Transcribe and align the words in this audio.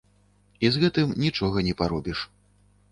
І 0.67 0.71
з 0.73 0.81
гэтым 0.83 1.15
нічога 1.27 1.57
не 1.69 1.73
паробіш. 1.85 2.29